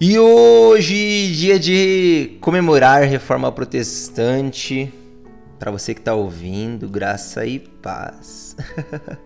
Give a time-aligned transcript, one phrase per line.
[0.00, 4.94] E hoje, dia de comemorar Reforma Protestante,
[5.58, 8.54] para você que está ouvindo, graça e paz.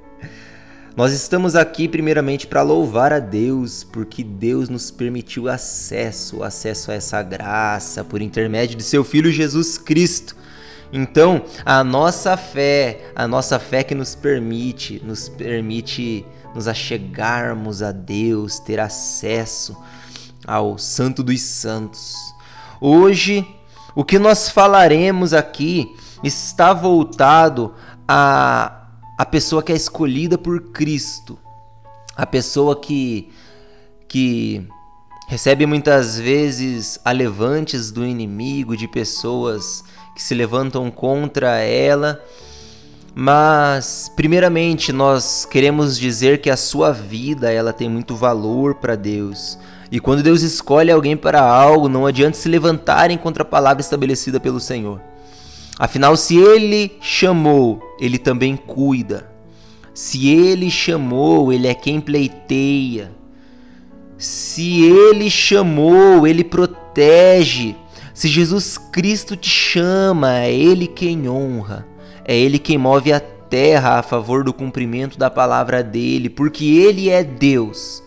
[0.97, 6.95] Nós estamos aqui primeiramente para louvar a Deus, porque Deus nos permitiu acesso, acesso a
[6.95, 10.35] essa graça por intermédio de seu filho Jesus Cristo.
[10.91, 17.93] Então, a nossa fé, a nossa fé que nos permite, nos permite nos achegarmos a
[17.93, 19.77] Deus, ter acesso
[20.47, 22.17] ao Santo dos Santos.
[22.81, 23.47] Hoje,
[23.95, 27.75] o que nós falaremos aqui está voltado
[28.07, 28.79] a
[29.17, 31.39] a pessoa que é escolhida por Cristo,
[32.17, 33.31] a pessoa que
[34.09, 34.67] que
[35.29, 39.83] recebe muitas vezes alevantes do inimigo, de pessoas
[40.15, 42.23] que se levantam contra ela.
[43.15, 49.59] Mas, primeiramente, nós queremos dizer que a sua vida ela tem muito valor para Deus.
[49.93, 54.41] E quando Deus escolhe alguém para algo, não adianta se levantarem contra a palavra estabelecida
[54.41, 55.03] pelo Senhor.
[55.79, 59.31] Afinal, se ele chamou, ele também cuida.
[59.93, 63.13] Se ele chamou, ele é quem pleiteia.
[64.17, 67.77] Se ele chamou, ele protege.
[68.15, 71.87] Se Jesus Cristo te chama, é ele quem honra.
[72.25, 77.11] É ele quem move a terra a favor do cumprimento da palavra dele, porque ele
[77.11, 78.03] é Deus.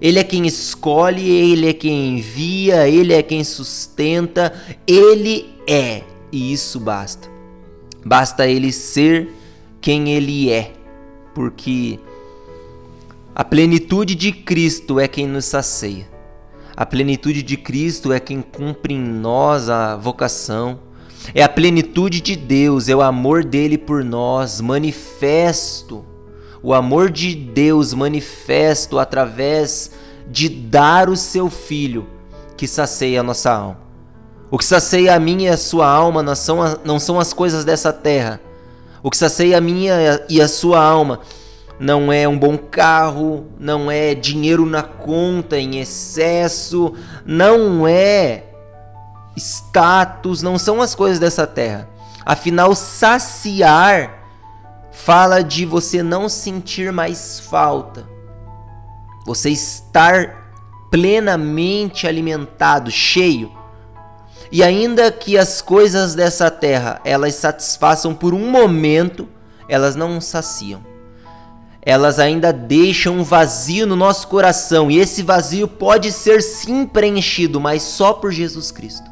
[0.00, 4.52] Ele é quem escolhe, ele é quem envia, ele é quem sustenta,
[4.86, 6.02] ele é.
[6.30, 7.28] E isso basta.
[8.04, 9.30] Basta ele ser
[9.80, 10.72] quem ele é,
[11.34, 11.98] porque
[13.34, 16.06] a plenitude de Cristo é quem nos sacia.
[16.76, 20.80] A plenitude de Cristo é quem cumpre em nós a vocação.
[21.34, 26.04] É a plenitude de Deus, é o amor dele por nós, manifesto
[26.64, 29.90] o amor de Deus manifesto através
[30.30, 32.08] de dar o seu filho
[32.56, 33.78] que sacia a nossa alma.
[34.50, 37.66] O que sacia a minha e a sua alma não são, não são as coisas
[37.66, 38.40] dessa terra.
[39.02, 41.20] O que sacia a minha e a sua alma
[41.78, 46.94] não é um bom carro, não é dinheiro na conta em excesso,
[47.26, 48.44] não é
[49.36, 51.90] status, não são as coisas dessa terra.
[52.24, 54.23] Afinal, saciar
[54.94, 58.08] fala de você não sentir mais falta,
[59.26, 63.52] você estar plenamente alimentado, cheio.
[64.52, 69.28] E ainda que as coisas dessa terra elas satisfaçam por um momento,
[69.68, 70.80] elas não saciam.
[71.82, 77.60] Elas ainda deixam um vazio no nosso coração, e esse vazio pode ser sim preenchido,
[77.60, 79.10] mas só por Jesus Cristo.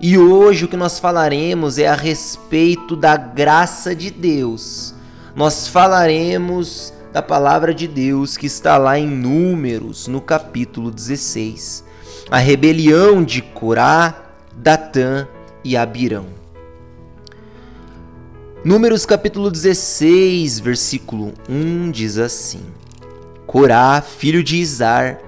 [0.00, 4.94] E hoje o que nós falaremos é a respeito da graça de Deus.
[5.34, 11.84] Nós falaremos da palavra de Deus que está lá em Números, no capítulo 16.
[12.30, 14.22] A rebelião de Corá,
[14.54, 15.26] Datã
[15.64, 16.26] e Abirão.
[18.64, 22.62] Números capítulo 16, versículo 1 diz assim:
[23.48, 25.18] Corá, filho de Izar,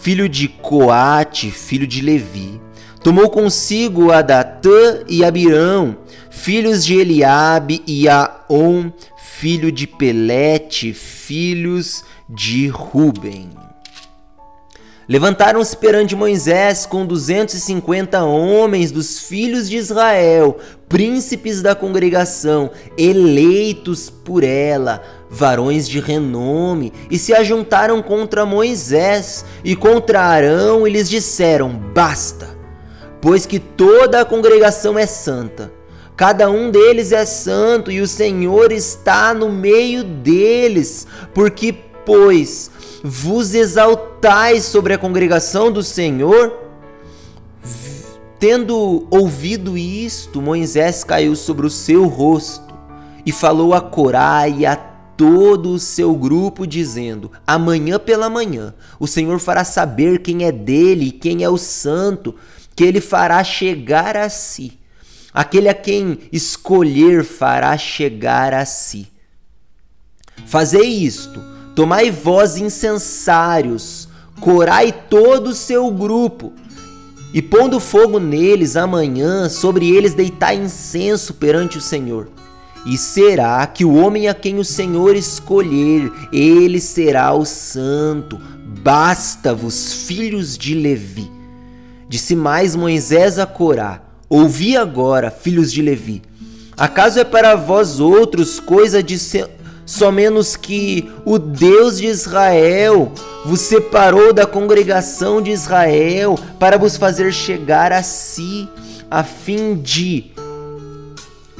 [0.00, 2.60] filho de Coate, filho de Levi,
[3.02, 5.96] Tomou consigo a Datã e Abirão,
[6.28, 13.48] filhos de Eliabe, e Aon, filho de Pelete, filhos de Ruben.
[15.08, 22.70] Levantaram-se perante Moisés com duzentos e cinquenta homens dos filhos de Israel, príncipes da congregação,
[22.98, 30.90] eleitos por ela, varões de renome, e se ajuntaram contra Moisés e contra Arão e
[30.90, 32.59] lhes disseram: Basta!
[33.20, 35.72] Pois que toda a congregação é santa.
[36.16, 41.72] Cada um deles é santo e o Senhor está no meio deles, porque,
[42.04, 42.70] pois,
[43.02, 46.58] vos exaltais sobre a congregação do Senhor.
[48.38, 52.74] Tendo ouvido isto, Moisés caiu sobre o seu rosto
[53.24, 59.06] e falou a Corá e a todo o seu grupo, dizendo: Amanhã pela manhã o
[59.06, 62.34] Senhor fará saber quem é dele e quem é o santo
[62.80, 64.72] que ele fará chegar a si.
[65.34, 69.06] Aquele a quem escolher fará chegar a si.
[70.46, 71.42] Fazei isto,
[71.76, 74.08] tomai vós incensários,
[74.40, 76.54] corai todo o seu grupo,
[77.34, 82.30] e pondo fogo neles amanhã, sobre eles deitai incenso perante o Senhor.
[82.86, 88.40] E será que o homem a quem o Senhor escolher, ele será o santo.
[88.82, 91.39] Basta-vos, filhos de Levi
[92.10, 96.20] Disse mais Moisés a Corá: Ouvi agora, filhos de Levi.
[96.76, 99.16] Acaso é para vós outros coisa de
[99.86, 103.12] só menos que o Deus de Israel
[103.44, 108.68] vos separou da congregação de Israel para vos fazer chegar a si,
[109.08, 110.32] a fim de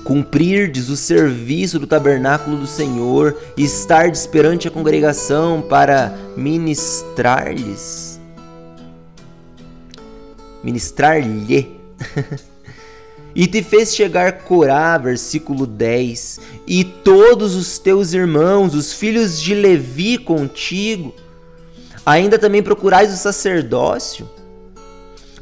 [0.03, 8.10] cumprirdes o serviço do tabernáculo do Senhor e estardes perante a congregação para ministrar-lhes.
[10.63, 11.79] Ministrar-lhe.
[13.35, 19.55] e te fez chegar Corá, versículo 10, e todos os teus irmãos, os filhos de
[19.55, 21.15] Levi contigo.
[22.05, 24.29] Ainda também procurais o sacerdócio,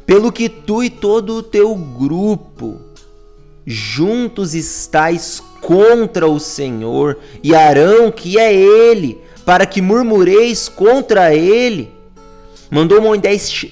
[0.05, 2.89] pelo que tu e todo o teu grupo
[3.65, 11.91] juntos estais contra o Senhor e Arão, que é ele, para que murmureis contra ele.
[12.71, 13.01] Mandou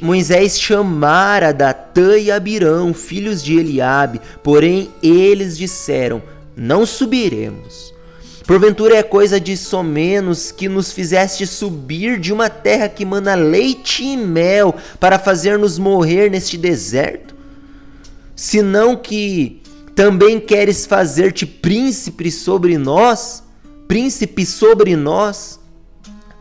[0.01, 6.21] Moisés chamar a Datã e Abirão, filhos de Eliabe, porém eles disseram:
[6.55, 7.93] Não subiremos.
[8.47, 14.03] Porventura é coisa de somenos que nos fizeste subir de uma terra que mana leite
[14.03, 17.35] e mel para fazer-nos morrer neste deserto?
[18.35, 19.61] Senão que
[19.93, 23.43] também queres fazer-te príncipe sobre nós?
[23.87, 25.59] Príncipe sobre nós?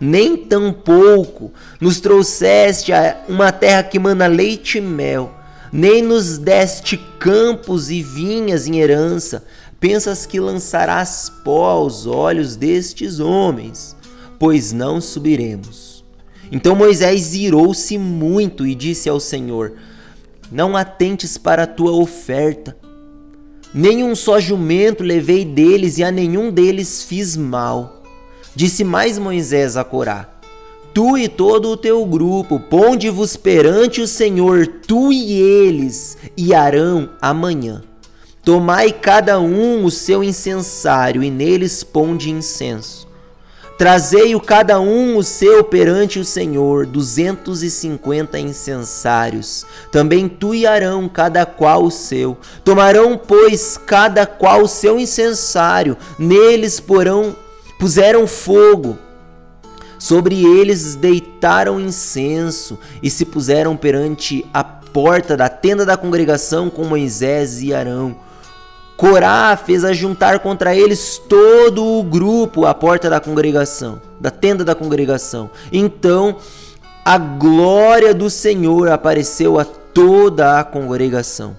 [0.00, 5.32] Nem tampouco nos trouxeste a uma terra que mana leite e mel,
[5.72, 9.44] nem nos deste campos e vinhas em herança.
[9.80, 13.96] Pensas que lançarás pó aos olhos destes homens,
[14.38, 16.04] pois não subiremos.
[16.50, 19.74] Então Moisés irou-se muito e disse ao Senhor:
[20.50, 22.76] Não atentes para a tua oferta,
[23.78, 27.95] Nenhum só jumento levei deles e a nenhum deles fiz mal.
[28.56, 30.30] Disse mais Moisés a Corá:
[30.94, 37.10] Tu e todo o teu grupo, ponde-vos perante o Senhor, tu e eles, e Arão
[37.20, 37.82] amanhã.
[38.42, 43.06] Tomai cada um o seu incensário, e neles ponde incenso.
[43.76, 49.66] Trazei-o cada um o seu perante o Senhor, duzentos e cinquenta incensários.
[49.92, 52.38] Também tu e Arão, cada qual o seu.
[52.64, 55.94] Tomarão, pois, cada qual o seu incensário.
[56.18, 57.36] Neles porão,
[57.78, 58.98] puseram fogo.
[59.98, 66.84] Sobre eles deitaram incenso e se puseram perante a porta da tenda da congregação com
[66.84, 68.16] Moisés e Arão.
[68.96, 74.74] Corá fez ajuntar contra eles todo o grupo à porta da congregação, da tenda da
[74.74, 75.50] congregação.
[75.72, 76.36] Então
[77.04, 81.56] a glória do Senhor apareceu a toda a congregação.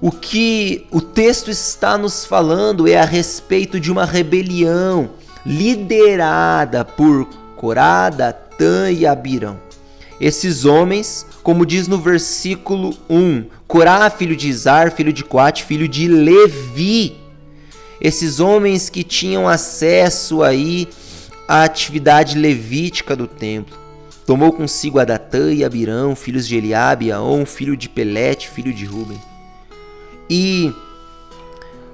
[0.00, 5.10] O que o texto está nos falando é a respeito de uma rebelião
[5.46, 7.26] liderada por
[7.56, 9.58] Corá, Datã e Abirão.
[10.20, 15.88] Esses homens, como diz no versículo 1, Corá, filho de Izar, filho de Coate, filho
[15.88, 17.16] de Levi.
[18.00, 20.88] Esses homens que tinham acesso aí
[21.48, 23.76] à atividade levítica do templo.
[24.26, 29.18] Tomou consigo Adatã e Abirão, filhos de Eliabe, Aon, filho de Pelete, filho de Ruben.
[30.28, 30.74] E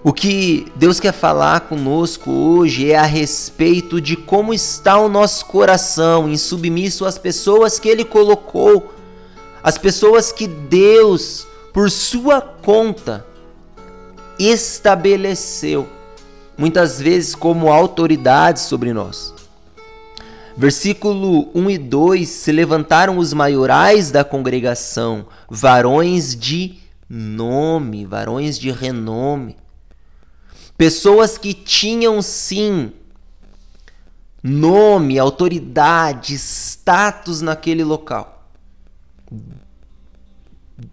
[0.03, 5.45] o que Deus quer falar conosco hoje é a respeito de como está o nosso
[5.47, 8.95] coração em submisso às pessoas que Ele colocou,
[9.63, 13.27] as pessoas que Deus, por sua conta,
[14.39, 15.87] estabeleceu,
[16.57, 19.35] muitas vezes como autoridade sobre nós.
[20.57, 26.80] Versículo 1 e 2: Se levantaram os maiorais da congregação, varões de
[27.11, 29.57] nome, varões de renome
[30.81, 32.91] Pessoas que tinham sim
[34.43, 38.51] nome, autoridade, status naquele local,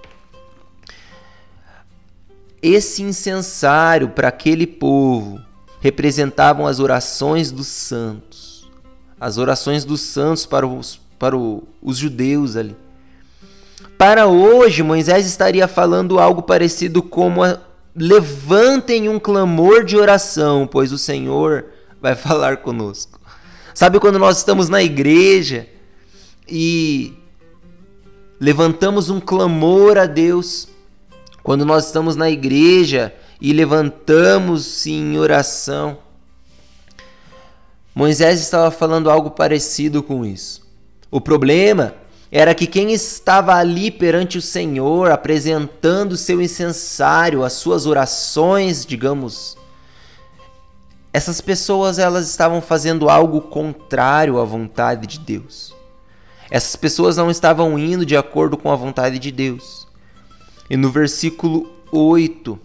[2.62, 5.40] Esse incensário para aquele povo
[5.80, 8.70] representavam as orações dos santos,
[9.20, 12.76] as orações dos santos para os, para o, os judeus ali.
[13.98, 17.60] Para hoje, Moisés estaria falando algo parecido como a,
[17.96, 21.66] levantem um clamor de oração, pois o Senhor
[22.02, 23.20] vai falar conosco.
[23.74, 25.68] Sabe quando nós estamos na igreja
[26.48, 27.14] e
[28.40, 30.68] levantamos um clamor a Deus,
[31.44, 36.00] quando nós estamos na igreja e levantamos-se em oração.
[37.94, 40.68] Moisés estava falando algo parecido com isso.
[41.12, 41.96] O problema
[42.32, 49.58] era que quem estava ali perante o Senhor, apresentando seu incensário, as suas orações, digamos,
[51.12, 55.74] essas pessoas elas estavam fazendo algo contrário à vontade de Deus.
[56.52, 59.88] Essas pessoas não estavam indo de acordo com a vontade de Deus.
[60.70, 62.60] E no versículo 8,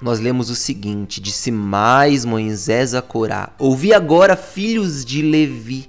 [0.00, 5.88] nós lemos o seguinte: Disse mais Moisés a Corá: Ouvi agora, filhos de Levi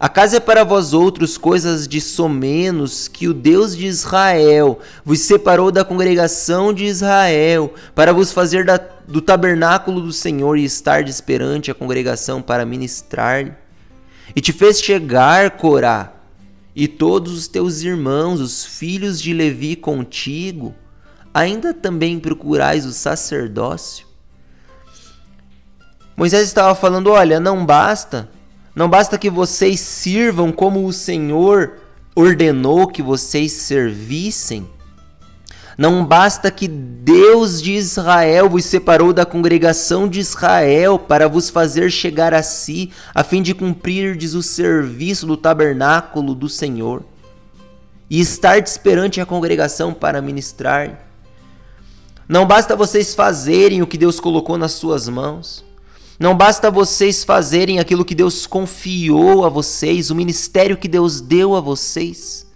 [0.00, 5.18] a casa é para vós outros coisas de somenos que o Deus de Israel vos
[5.20, 11.04] separou da congregação de Israel, para vos fazer da, do tabernáculo do Senhor e estar
[11.26, 13.58] perante a congregação para ministrar.
[14.36, 16.12] E te fez chegar, Corá,
[16.76, 20.76] e todos os teus irmãos, os filhos de Levi contigo,
[21.34, 24.06] ainda também procurais o sacerdócio?
[26.16, 28.28] Moisés estava falando: olha, não basta
[28.78, 31.78] não basta que vocês sirvam como o Senhor
[32.14, 34.68] ordenou que vocês servissem.
[35.76, 41.90] Não basta que Deus de Israel vos separou da congregação de Israel para vos fazer
[41.90, 47.02] chegar a si, a fim de cumprirdes o serviço do tabernáculo do Senhor
[48.08, 51.04] e estar perante a congregação para ministrar.
[52.28, 55.66] Não basta vocês fazerem o que Deus colocou nas suas mãos.
[56.18, 61.54] Não basta vocês fazerem aquilo que Deus confiou a vocês, o ministério que Deus deu
[61.54, 62.46] a vocês.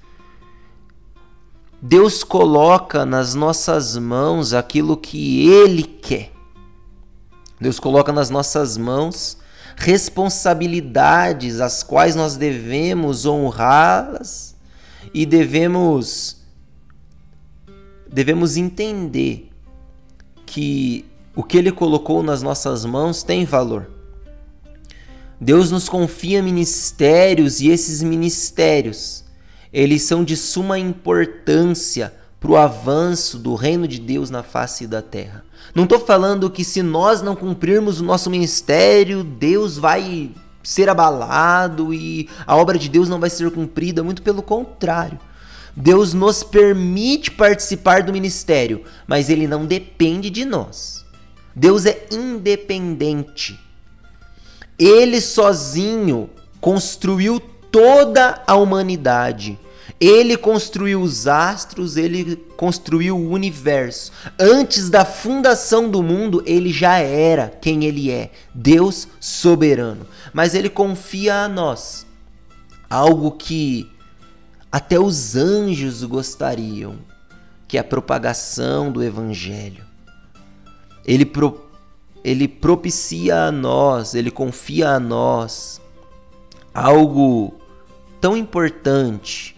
[1.81, 6.33] Deus coloca nas nossas mãos aquilo que Ele quer.
[7.61, 9.39] Deus coloca nas nossas mãos
[9.77, 14.55] responsabilidades as quais nós devemos honrá-las
[15.15, 16.43] e devemos
[18.13, 19.51] devemos entender
[20.45, 23.89] que o que Ele colocou nas nossas mãos tem valor.
[25.41, 29.25] Deus nos confia ministérios e esses ministérios,
[29.73, 35.01] eles são de suma importância para o avanço do reino de Deus na face da
[35.01, 35.45] terra.
[35.75, 40.31] Não estou falando que se nós não cumprirmos o nosso ministério, Deus vai
[40.63, 45.19] ser abalado e a obra de Deus não vai ser cumprida, muito pelo contrário.
[45.75, 51.02] Deus nos permite participar do ministério, mas ele não depende de nós.
[51.55, 53.59] Deus é independente.
[54.79, 56.31] Ele sozinho
[56.61, 57.41] construiu
[57.71, 59.59] toda a humanidade.
[60.01, 64.11] Ele construiu os astros, ele construiu o universo.
[64.39, 70.07] Antes da fundação do mundo, ele já era quem ele é, Deus soberano.
[70.33, 72.05] Mas ele confia a nós
[72.91, 73.89] algo que
[74.71, 76.97] até os anjos gostariam,
[77.69, 79.92] que é a propagação do evangelho.
[81.05, 81.69] Ele, pro,
[82.23, 85.81] ele propicia a nós, ele confia a nós
[86.73, 87.55] algo
[88.21, 89.57] tão importante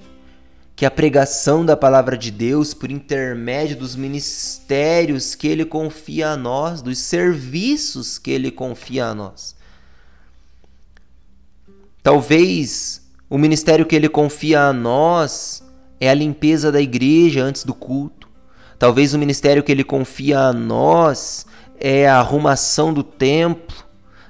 [0.77, 6.37] que a pregação da palavra de Deus por intermédio dos ministérios que ele confia a
[6.37, 9.55] nós, dos serviços que ele confia a nós.
[12.03, 15.63] Talvez o ministério que ele confia a nós
[16.01, 18.24] é a limpeza da igreja antes do culto.
[18.79, 21.47] Talvez o ministério que ele confia a nós
[21.79, 23.77] é a arrumação do templo.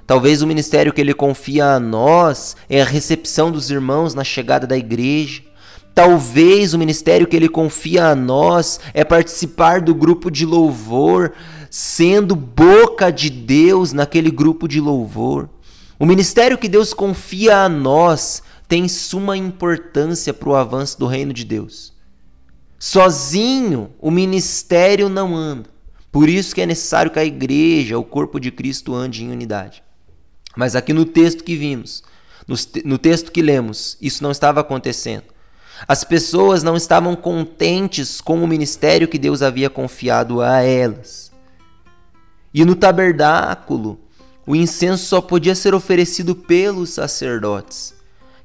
[0.07, 4.67] Talvez o ministério que ele confia a nós é a recepção dos irmãos na chegada
[4.67, 5.41] da igreja.
[5.95, 11.31] Talvez o ministério que ele confia a nós é participar do grupo de louvor,
[11.69, 15.49] sendo boca de Deus naquele grupo de louvor.
[15.97, 21.31] O ministério que Deus confia a nós tem suma importância para o avanço do reino
[21.31, 21.94] de Deus.
[22.87, 25.67] Sozinho o ministério não anda.
[26.11, 29.83] Por isso que é necessário que a igreja, o corpo de Cristo, ande em unidade.
[30.55, 32.03] Mas aqui no texto que vimos,
[32.85, 35.23] no texto que lemos, isso não estava acontecendo.
[35.87, 41.31] As pessoas não estavam contentes com o ministério que Deus havia confiado a elas.
[42.53, 43.99] E no tabernáculo,
[44.45, 47.94] o incenso só podia ser oferecido pelos sacerdotes,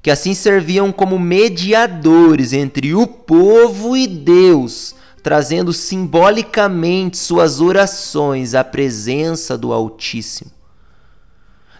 [0.02, 8.64] que assim serviam como mediadores entre o povo e Deus, trazendo simbolicamente suas orações à
[8.64, 10.50] presença do Altíssimo.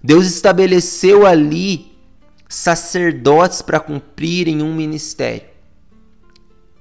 [0.03, 1.93] Deus estabeleceu ali
[2.49, 5.49] sacerdotes para cumprirem um ministério.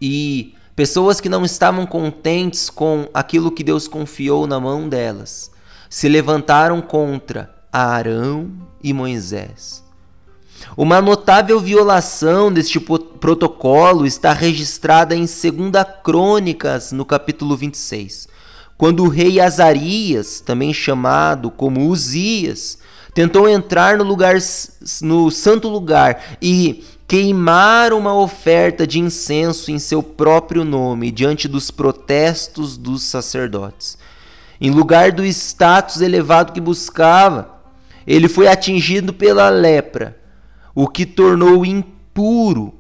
[0.02, 5.52] E pessoas que não estavam contentes com aquilo que Deus confiou na mão delas
[5.90, 9.84] se levantaram contra Arão e Moisés.
[10.76, 15.32] Uma notável violação deste protocolo está registrada em 2
[16.04, 18.28] Crônicas, no capítulo 26,
[18.78, 22.78] quando o rei Azarias, também chamado como Uzias,
[23.14, 24.38] tentou entrar no lugar
[25.02, 31.72] no santo lugar e queimar uma oferta de incenso em seu próprio nome diante dos
[31.72, 33.98] protestos dos sacerdotes.
[34.62, 37.60] Em lugar do status elevado que buscava,
[38.06, 40.19] ele foi atingido pela lepra,
[40.74, 42.74] o que tornou impuro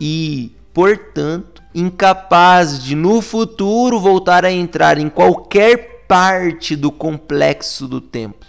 [0.00, 8.00] e, portanto, incapaz de no futuro voltar a entrar em qualquer parte do complexo do
[8.00, 8.48] templo.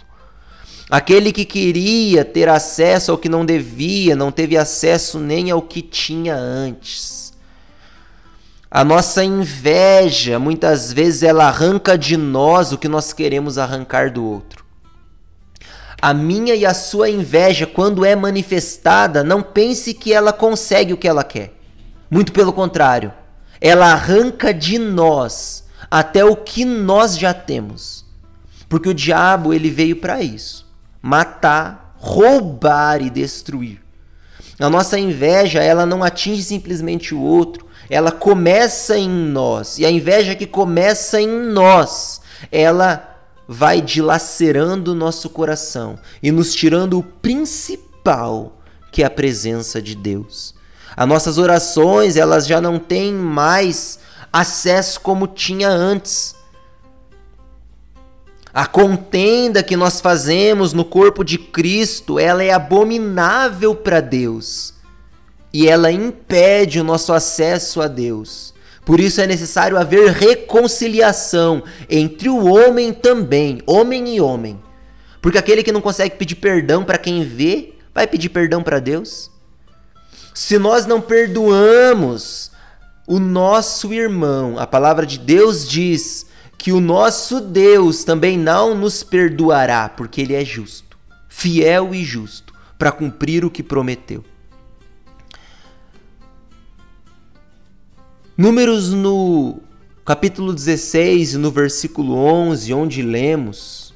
[0.88, 5.82] Aquele que queria ter acesso ao que não devia, não teve acesso nem ao que
[5.82, 7.32] tinha antes.
[8.70, 14.22] A nossa inveja, muitas vezes, ela arranca de nós o que nós queremos arrancar do
[14.22, 14.65] outro.
[16.06, 20.96] A minha e a sua inveja, quando é manifestada, não pense que ela consegue o
[20.96, 21.52] que ela quer.
[22.08, 23.12] Muito pelo contrário,
[23.60, 28.04] ela arranca de nós até o que nós já temos.
[28.68, 30.64] Porque o diabo, ele veio para isso
[31.02, 33.82] matar, roubar e destruir.
[34.60, 39.76] A nossa inveja, ela não atinge simplesmente o outro, ela começa em nós.
[39.80, 42.20] E a inveja que começa em nós,
[42.52, 43.15] ela
[43.48, 48.60] vai dilacerando o nosso coração e nos tirando o principal,
[48.90, 50.54] que é a presença de Deus.
[50.96, 53.98] As nossas orações, elas já não têm mais
[54.32, 56.34] acesso como tinha antes.
[58.52, 64.72] A contenda que nós fazemos no corpo de Cristo, ela é abominável para Deus.
[65.52, 68.54] E ela impede o nosso acesso a Deus.
[68.86, 74.62] Por isso é necessário haver reconciliação entre o homem também, homem e homem.
[75.20, 79.28] Porque aquele que não consegue pedir perdão para quem vê, vai pedir perdão para Deus?
[80.32, 82.52] Se nós não perdoamos
[83.08, 89.02] o nosso irmão, a palavra de Deus diz que o nosso Deus também não nos
[89.02, 90.96] perdoará, porque Ele é justo,
[91.28, 94.24] fiel e justo, para cumprir o que prometeu.
[98.38, 99.60] Números no
[100.04, 103.94] capítulo 16, no versículo 11, onde lemos,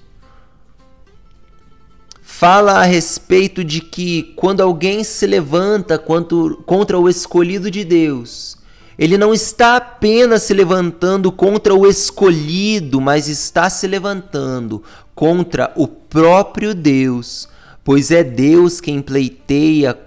[2.23, 8.57] fala a respeito de que quando alguém se levanta contra o escolhido de Deus,
[8.99, 14.83] ele não está apenas se levantando contra o escolhido, mas está se levantando
[15.15, 17.47] contra o próprio Deus,
[17.85, 19.99] pois é Deus quem pleiteia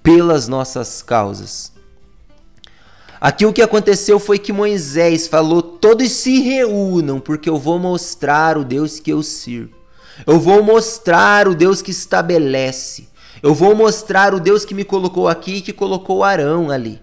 [0.00, 1.76] pelas nossas causas.
[3.20, 8.56] Aqui o que aconteceu foi que Moisés falou: Todos se reúnam, porque eu vou mostrar
[8.56, 9.76] o Deus que eu sirvo.
[10.26, 13.08] Eu vou mostrar o Deus que estabelece.
[13.42, 17.00] Eu vou mostrar o Deus que me colocou aqui e que colocou Arão ali.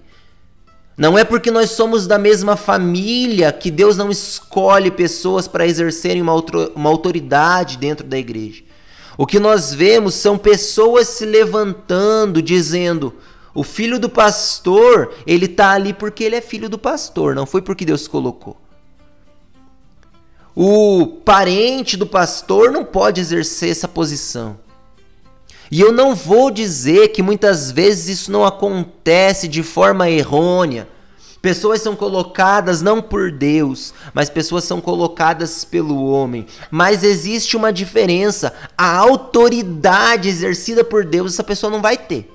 [0.97, 6.21] Não é porque nós somos da mesma família que Deus não escolhe pessoas para exercerem
[6.21, 6.33] uma,
[6.73, 8.63] uma autoridade dentro da igreja.
[9.17, 13.13] O que nós vemos são pessoas se levantando, dizendo:
[13.55, 17.61] o filho do pastor, ele está ali porque ele é filho do pastor, não foi
[17.61, 18.57] porque Deus colocou.
[20.53, 24.57] O parente do pastor não pode exercer essa posição.
[25.71, 30.87] E eu não vou dizer que muitas vezes isso não acontece de forma errônea.
[31.41, 36.45] Pessoas são colocadas não por Deus, mas pessoas são colocadas pelo homem.
[36.69, 38.53] Mas existe uma diferença.
[38.77, 42.34] A autoridade exercida por Deus, essa pessoa não vai ter.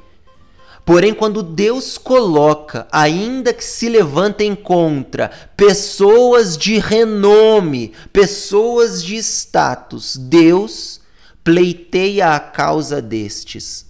[0.84, 10.16] Porém, quando Deus coloca, ainda que se levantem contra pessoas de renome, pessoas de status,
[10.16, 11.00] Deus
[11.44, 13.86] pleiteia a causa destes.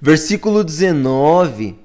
[0.00, 1.78] Versículo 19,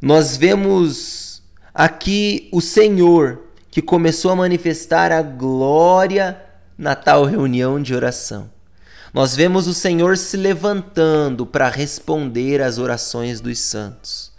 [0.00, 1.42] nós vemos
[1.74, 6.40] aqui o Senhor que começou a manifestar a glória
[6.78, 8.53] na tal reunião de oração.
[9.14, 14.32] Nós vemos o Senhor se levantando para responder às orações dos santos.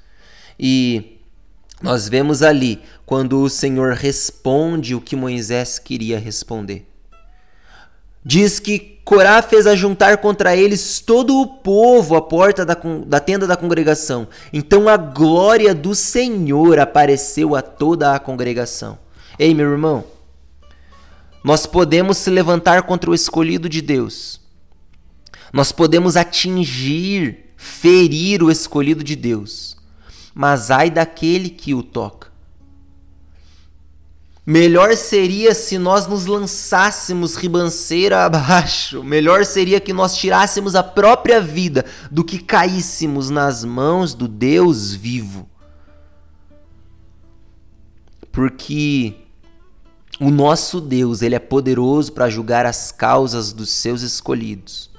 [0.59, 1.21] E
[1.81, 6.85] nós vemos ali quando o Senhor responde o que Moisés queria responder.
[8.21, 13.47] Diz que Corá fez ajuntar contra eles todo o povo à porta da, da tenda
[13.47, 14.27] da congregação.
[14.51, 18.97] Então a glória do Senhor apareceu a toda a congregação.
[19.39, 20.03] Ei, meu irmão,
[21.43, 24.43] nós podemos se levantar contra o escolhido de Deus.
[25.53, 29.77] Nós podemos atingir, ferir o escolhido de Deus.
[30.33, 32.25] Mas ai daquele que o toca.
[34.45, 39.03] Melhor seria se nós nos lançássemos ribanceira abaixo.
[39.03, 44.93] Melhor seria que nós tirássemos a própria vida do que caíssemos nas mãos do Deus
[44.93, 45.49] vivo.
[48.31, 49.15] Porque
[50.19, 54.91] o nosso Deus, ele é poderoso para julgar as causas dos seus escolhidos.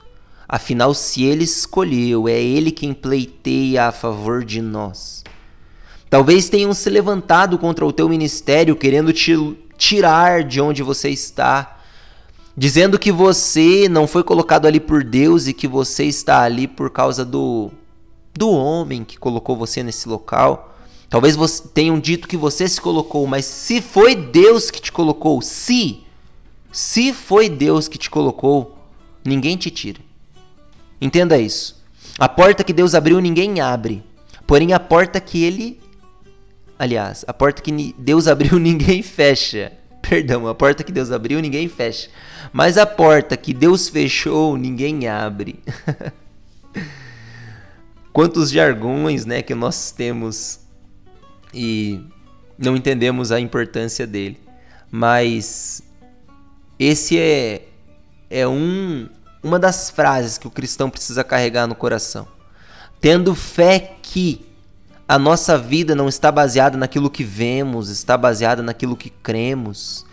[0.49, 5.25] Afinal, se ele escolheu, é ele quem pleiteia a favor de nós.
[6.09, 9.35] Talvez tenham se levantado contra o teu ministério querendo te
[9.77, 11.81] tirar de onde você está,
[12.57, 16.91] dizendo que você não foi colocado ali por Deus e que você está ali por
[16.91, 17.71] causa do
[18.33, 20.77] do homem que colocou você nesse local.
[21.09, 25.41] Talvez você tenham dito que você se colocou, mas se foi Deus que te colocou,
[25.41, 26.03] se
[26.71, 28.77] se foi Deus que te colocou,
[29.25, 30.01] ninguém te tira.
[31.01, 31.85] Entenda isso.
[32.19, 34.03] A porta que Deus abriu, ninguém abre.
[34.47, 35.81] Porém, a porta que ele
[36.79, 39.73] Aliás, a porta que Deus abriu, ninguém fecha.
[40.03, 42.09] Perdão, a porta que Deus abriu, ninguém fecha.
[42.53, 45.59] Mas a porta que Deus fechou, ninguém abre.
[48.13, 50.61] Quantos jargões, né, que nós temos
[51.53, 52.01] e
[52.57, 54.39] não entendemos a importância dele.
[54.91, 55.83] Mas
[56.79, 57.63] esse é
[58.29, 59.09] é um
[59.47, 62.27] uma das frases que o cristão precisa carregar no coração.
[63.01, 64.45] Tendo fé que
[65.07, 70.05] a nossa vida não está baseada naquilo que vemos, está baseada naquilo que cremos.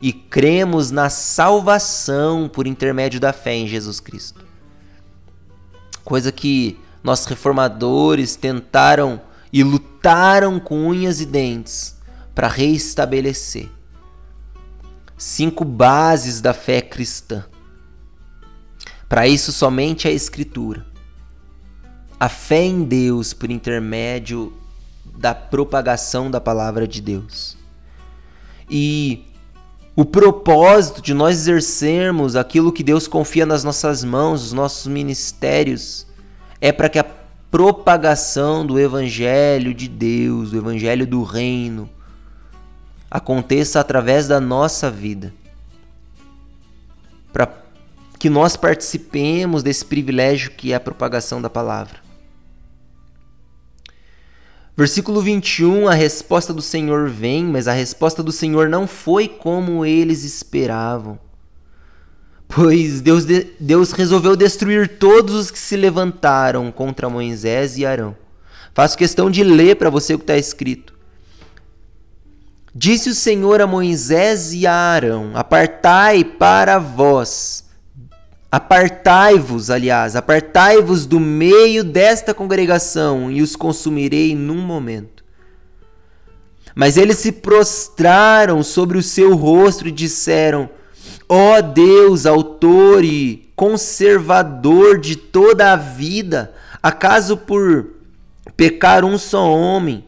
[0.00, 4.44] E cremos na salvação por intermédio da fé em Jesus Cristo.
[6.04, 11.96] Coisa que nossos reformadores tentaram e lutaram com unhas e dentes
[12.34, 13.70] para reestabelecer.
[15.16, 17.44] Cinco bases da fé cristã.
[19.12, 20.86] Para isso, somente a Escritura
[22.18, 24.54] a fé em Deus por intermédio
[25.18, 27.54] da propagação da palavra de Deus.
[28.70, 29.26] E
[29.94, 36.06] o propósito de nós exercermos aquilo que Deus confia nas nossas mãos, os nossos ministérios,
[36.58, 37.04] é para que a
[37.50, 41.86] propagação do Evangelho de Deus, do Evangelho do Reino,
[43.10, 45.34] aconteça através da nossa vida.
[47.30, 47.61] Para
[48.22, 51.98] que nós participemos desse privilégio que é a propagação da palavra.
[54.76, 59.84] Versículo 21, a resposta do Senhor vem, mas a resposta do Senhor não foi como
[59.84, 61.18] eles esperavam.
[62.46, 63.24] Pois Deus,
[63.58, 68.16] Deus resolveu destruir todos os que se levantaram contra Moisés e Arão.
[68.72, 70.94] Faço questão de ler para você o que está escrito.
[72.72, 77.71] Disse o Senhor a Moisés e a Arão: Apartai para vós
[78.52, 85.24] Apartai-vos, aliás, apartai-vos do meio desta congregação e os consumirei num momento.
[86.74, 90.68] Mas eles se prostraram sobre o seu rosto e disseram:
[91.26, 97.86] Ó oh Deus, autor e conservador de toda a vida, acaso por
[98.54, 100.04] pecar um só homem,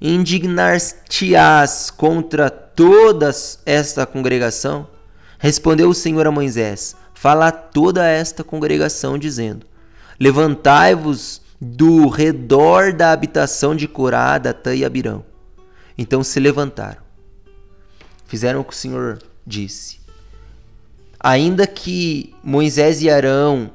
[0.00, 3.32] indignar-te-ás contra toda
[3.66, 4.86] esta congregação?
[5.36, 9.66] Respondeu o Senhor a Moisés: fala a toda esta congregação, dizendo:
[10.20, 15.24] Levantai-vos do redor da habitação de Corá, Datã e Abirão.
[15.96, 17.02] Então se levantaram.
[18.26, 19.98] Fizeram o que o Senhor disse.
[21.18, 23.72] Ainda que Moisés e Arão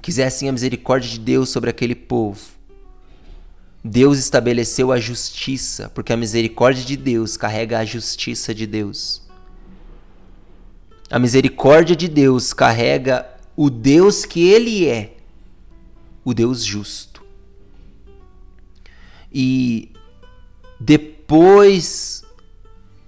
[0.00, 2.40] quisessem a misericórdia de Deus sobre aquele povo,
[3.84, 9.23] Deus estabeleceu a justiça, porque a misericórdia de Deus carrega a justiça de Deus.
[11.14, 13.24] A misericórdia de Deus carrega
[13.54, 15.16] o Deus que Ele é,
[16.24, 17.22] o Deus justo.
[19.32, 19.92] E
[20.80, 22.24] depois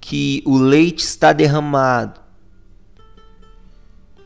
[0.00, 2.20] que o leite está derramado,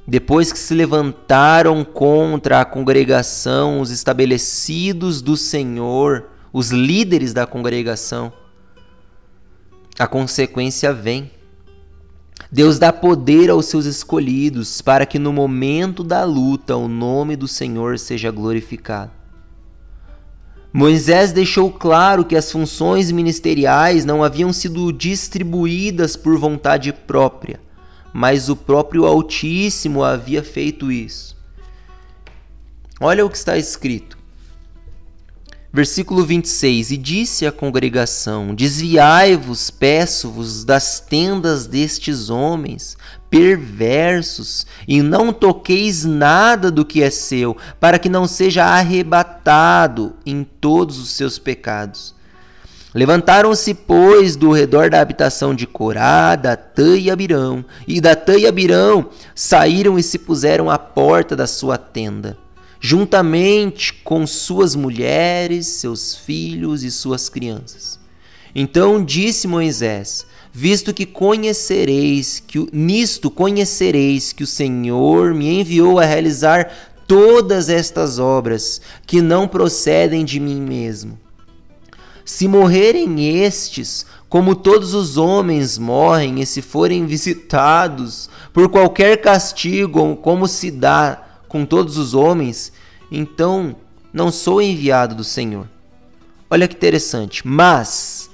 [0.06, 8.30] depois que se levantaram contra a congregação os estabelecidos do Senhor, os líderes da congregação,
[9.98, 11.30] a consequência vem
[12.50, 17.48] Deus dá poder aos seus escolhidos para que no momento da luta o nome do
[17.48, 19.12] Senhor seja glorificado.
[20.72, 27.60] Moisés deixou claro que as funções ministeriais não haviam sido distribuídas por vontade própria,
[28.12, 31.36] mas o próprio Altíssimo havia feito isso.
[33.00, 34.19] Olha o que está escrito.
[35.72, 42.96] Versículo 26: E disse à congregação: Desviai-vos, peço-vos, das tendas destes homens
[43.30, 50.42] perversos, e não toqueis nada do que é seu, para que não seja arrebatado em
[50.42, 52.16] todos os seus pecados.
[52.92, 59.10] Levantaram-se, pois, do redor da habitação de Corá, Datã e Abirão, e Datã e Abirão
[59.32, 62.36] saíram e se puseram à porta da sua tenda
[62.80, 68.00] juntamente com suas mulheres, seus filhos e suas crianças.
[68.54, 76.04] Então disse Moisés: Visto que conhecereis que nisto conhecereis que o Senhor me enviou a
[76.04, 76.72] realizar
[77.06, 81.18] todas estas obras que não procedem de mim mesmo.
[82.24, 90.16] Se morrerem estes, como todos os homens morrem, e se forem visitados por qualquer castigo,
[90.16, 92.72] como se dá com todos os homens,
[93.10, 93.74] então
[94.12, 95.66] não sou enviado do Senhor.
[96.48, 97.44] Olha que interessante.
[97.44, 98.30] Mas,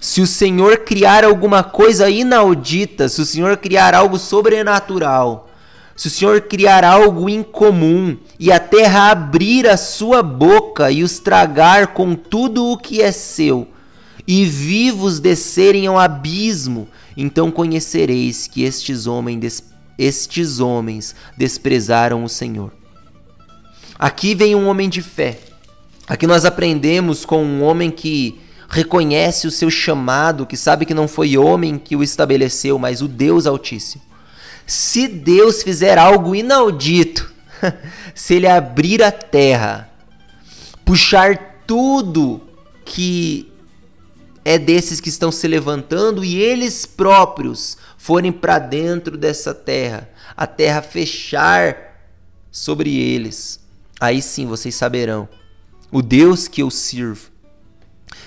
[0.00, 5.48] se o Senhor criar alguma coisa inaudita, se o Senhor criar algo sobrenatural,
[5.94, 11.20] se o Senhor criar algo incomum e a terra abrir a sua boca e os
[11.20, 13.68] tragar com tudo o que é seu,
[14.26, 19.62] e vivos descerem ao abismo, então conhecereis que estes homens
[19.98, 22.72] estes homens desprezaram o Senhor.
[23.98, 25.38] Aqui vem um homem de fé.
[26.06, 31.08] Aqui nós aprendemos com um homem que reconhece o seu chamado, que sabe que não
[31.08, 34.02] foi homem que o estabeleceu, mas o Deus Altíssimo.
[34.66, 37.32] Se Deus fizer algo inaudito,
[38.14, 39.88] se ele abrir a terra,
[40.84, 42.42] puxar tudo
[42.84, 43.52] que
[44.48, 50.46] é desses que estão se levantando e eles próprios forem para dentro dessa terra, a
[50.46, 52.14] terra fechar
[52.48, 53.58] sobre eles,
[53.98, 55.28] aí sim vocês saberão
[55.90, 57.28] o Deus que eu sirvo.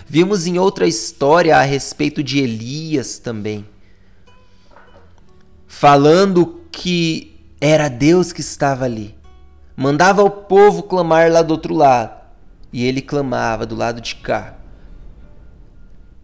[0.05, 3.65] Vimos em outra história a respeito de Elias também,
[5.69, 9.15] falando que era Deus que estava ali.
[9.73, 12.19] Mandava o povo clamar lá do outro lado,
[12.73, 14.58] e ele clamava do lado de cá.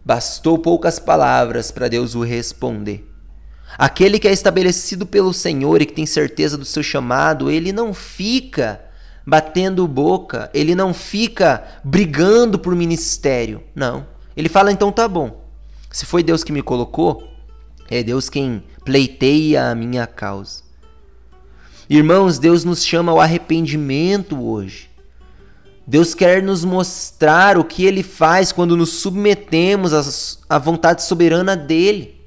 [0.06, 3.12] Bastou poucas palavras para Deus o responder.
[3.76, 7.92] Aquele que é estabelecido pelo Senhor e que tem certeza do seu chamado, ele não
[7.92, 8.80] fica
[9.26, 13.64] batendo boca, ele não fica brigando por ministério.
[13.74, 14.06] Não.
[14.36, 15.44] Ele fala: então tá bom.
[15.90, 17.28] Se foi Deus que me colocou,
[17.90, 20.62] é Deus quem pleiteia a minha causa.
[21.90, 24.85] Irmãos, Deus nos chama ao arrependimento hoje.
[25.86, 32.20] Deus quer nos mostrar o que ele faz quando nos submetemos à vontade soberana dele.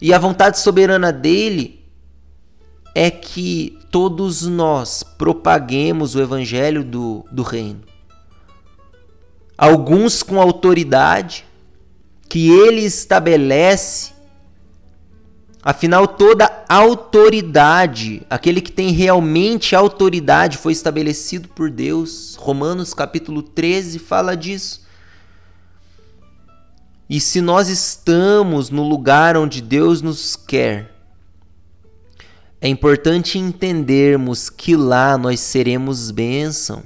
[0.00, 1.84] E a vontade soberana dele
[2.94, 7.82] é que todos nós propaguemos o evangelho do, do reino.
[9.56, 11.44] Alguns com autoridade
[12.28, 14.12] que ele estabelece
[15.62, 22.36] Afinal, toda autoridade, aquele que tem realmente autoridade, foi estabelecido por Deus.
[22.36, 24.86] Romanos capítulo 13 fala disso.
[27.10, 30.94] E se nós estamos no lugar onde Deus nos quer,
[32.60, 36.82] é importante entendermos que lá nós seremos bênção.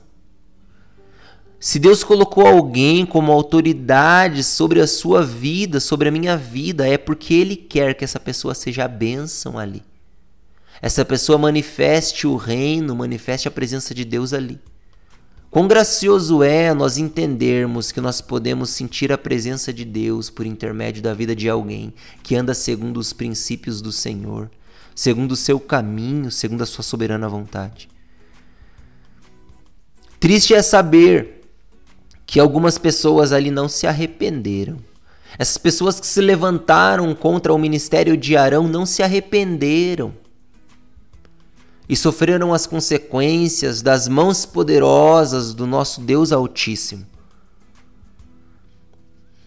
[1.62, 6.98] Se Deus colocou alguém como autoridade sobre a sua vida, sobre a minha vida, é
[6.98, 9.80] porque Ele quer que essa pessoa seja a bênção ali.
[10.82, 14.58] Essa pessoa manifeste o reino, manifeste a presença de Deus ali.
[15.52, 21.00] Quão gracioso é nós entendermos que nós podemos sentir a presença de Deus por intermédio
[21.00, 21.94] da vida de alguém
[22.24, 24.50] que anda segundo os princípios do Senhor,
[24.96, 27.88] segundo o seu caminho, segundo a sua soberana vontade.
[30.18, 31.41] Triste é saber
[32.32, 34.78] que algumas pessoas ali não se arrependeram.
[35.38, 40.14] Essas pessoas que se levantaram contra o ministério de Arão não se arrependeram
[41.86, 47.04] e sofreram as consequências das mãos poderosas do nosso Deus Altíssimo.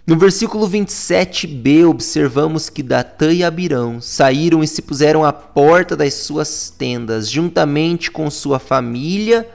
[0.06, 6.14] No versículo 27b, observamos que Datã e Abirão saíram e se puseram à porta das
[6.14, 9.50] suas tendas, juntamente com sua família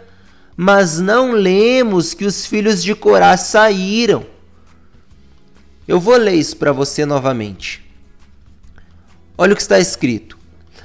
[0.62, 4.26] mas não lemos que os filhos de Corá saíram.
[5.88, 7.82] Eu vou ler isso para você novamente.
[9.38, 10.36] Olha o que está escrito.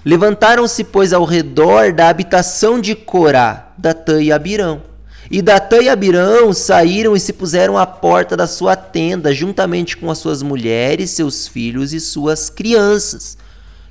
[0.05, 4.81] Levantaram-se, pois, ao redor da habitação de Corá, Datã e Abirão.
[5.29, 10.09] E Datã e Abirão saíram e se puseram à porta da sua tenda, juntamente com
[10.09, 13.37] as suas mulheres, seus filhos e suas crianças.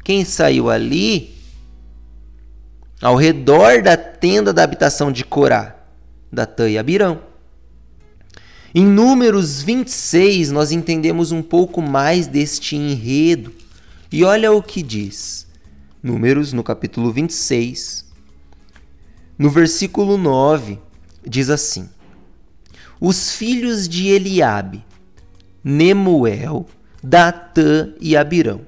[0.03, 1.35] Quem saiu ali?
[3.03, 5.74] Ao redor da tenda da habitação de Corá,
[6.35, 7.23] Datã e Abirão.
[8.75, 13.53] Em Números 26, nós entendemos um pouco mais deste enredo.
[14.11, 15.47] E olha o que diz.
[16.03, 18.05] Números, no capítulo 26,
[19.39, 20.79] no versículo 9
[21.27, 21.89] diz assim:
[23.01, 24.85] Os filhos de Eliabe,
[25.63, 26.67] Nemuel,
[27.03, 28.61] Datã e Abirão.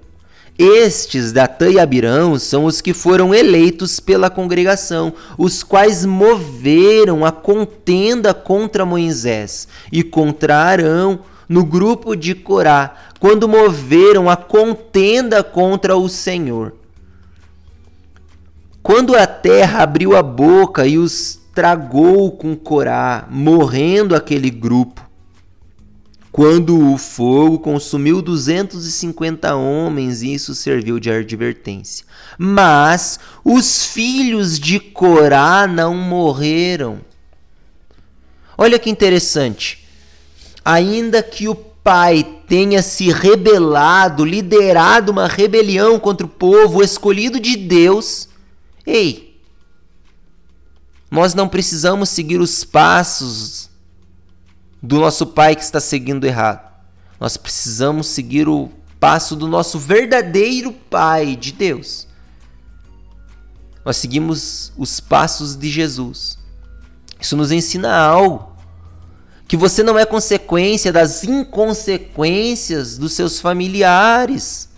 [0.58, 7.30] Estes, Datã e Abirão, são os que foram eleitos pela congregação, os quais moveram a
[7.30, 15.96] contenda contra Moisés e contra Arão no grupo de Corá, quando moveram a contenda contra
[15.96, 16.74] o Senhor.
[18.82, 25.05] Quando a terra abriu a boca e os tragou com Corá, morrendo aquele grupo.
[26.36, 32.04] Quando o fogo consumiu 250 homens, isso serviu de advertência.
[32.36, 37.00] Mas os filhos de Corá não morreram.
[38.58, 39.88] Olha que interessante.
[40.62, 47.56] Ainda que o pai tenha se rebelado, liderado uma rebelião contra o povo escolhido de
[47.56, 48.28] Deus,
[48.86, 49.40] ei,
[51.10, 53.70] nós não precisamos seguir os passos
[54.82, 56.70] do nosso pai que está seguindo errado.
[57.18, 62.06] Nós precisamos seguir o passo do nosso verdadeiro pai de Deus.
[63.84, 66.36] Nós seguimos os passos de Jesus.
[67.20, 68.54] Isso nos ensina algo.
[69.48, 74.68] Que você não é consequência das inconsequências dos seus familiares.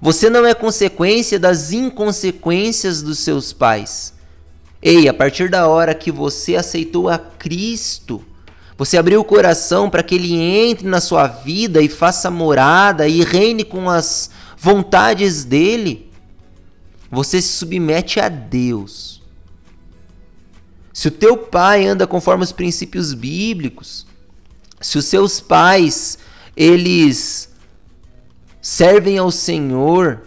[0.00, 4.14] Você não é consequência das inconsequências dos seus pais.
[4.80, 8.24] Ei, a partir da hora que você aceitou a Cristo,
[8.76, 13.24] você abriu o coração para que ele entre na sua vida e faça morada e
[13.24, 16.10] reine com as vontades dele,
[17.10, 19.22] você se submete a Deus.
[20.92, 24.06] Se o teu pai anda conforme os princípios bíblicos,
[24.80, 26.18] se os seus pais
[26.56, 27.50] eles
[28.60, 30.22] servem ao Senhor,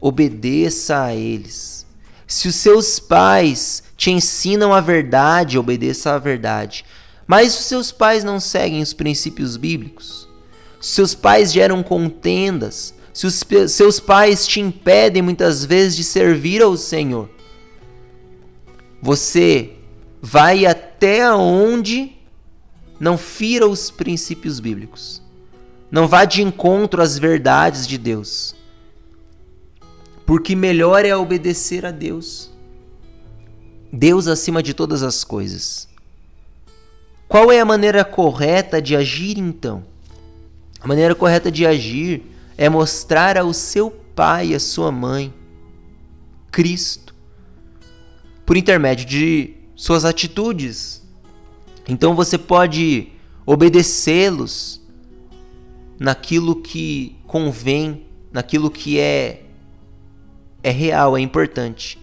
[0.00, 1.86] obedeça a eles.
[2.26, 6.84] Se os seus pais te ensinam a verdade, obedeça à verdade.
[7.26, 10.28] Mas os seus pais não seguem os princípios bíblicos.
[10.80, 16.62] Se seus pais geram contendas, se os seus pais te impedem muitas vezes de servir
[16.62, 17.28] ao Senhor,
[19.00, 19.72] você
[20.20, 22.12] vai até onde
[22.98, 25.22] não fira os princípios bíblicos.
[25.90, 28.54] Não vá de encontro às verdades de Deus
[30.26, 32.50] porque melhor é obedecer a Deus.
[33.92, 35.88] Deus acima de todas as coisas.
[37.32, 39.82] Qual é a maneira correta de agir então?
[40.78, 42.22] A maneira correta de agir
[42.58, 45.32] é mostrar ao seu pai e à sua mãe
[46.50, 47.14] Cristo
[48.44, 51.02] por intermédio de suas atitudes.
[51.88, 53.08] Então você pode
[53.46, 54.82] obedecê-los
[55.98, 59.46] naquilo que convém, naquilo que é
[60.62, 61.98] é real, é importante.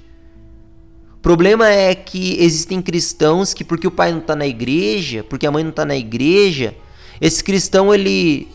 [1.22, 5.52] Problema é que existem cristãos que porque o pai não está na igreja, porque a
[5.52, 6.74] mãe não está na igreja,
[7.20, 8.48] esse cristão ele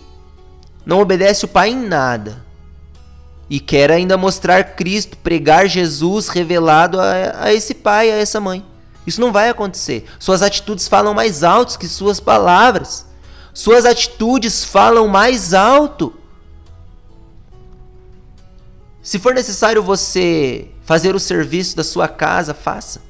[0.87, 2.43] não obedece o pai em nada.
[3.51, 8.65] E quer ainda mostrar Cristo, pregar Jesus revelado a, a esse pai, a essa mãe.
[9.07, 10.07] Isso não vai acontecer.
[10.19, 13.07] Suas atitudes falam mais alto que suas palavras.
[13.53, 16.15] Suas atitudes falam mais alto
[19.05, 23.03] se for necessário você fazer o serviço da sua casa, faça.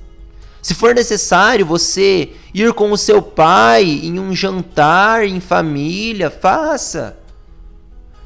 [0.63, 7.19] Se for necessário você ir com o seu pai em um jantar em família, faça.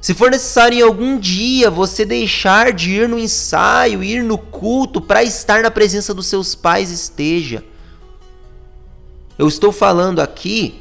[0.01, 5.01] Se for necessário em algum dia você deixar de ir no ensaio, ir no culto
[5.01, 7.65] para estar na presença dos seus pais, esteja.
[9.37, 10.81] Eu estou falando aqui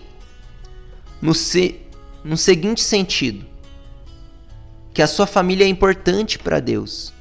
[1.19, 1.81] no, se,
[2.23, 3.43] no seguinte sentido:
[4.93, 7.16] que a sua família é importante para Deus.